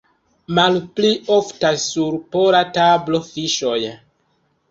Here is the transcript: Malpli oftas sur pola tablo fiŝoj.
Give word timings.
Malpli 0.59 1.09
oftas 1.35 1.85
sur 1.91 2.17
pola 2.35 2.63
tablo 2.79 3.23
fiŝoj. 3.27 3.77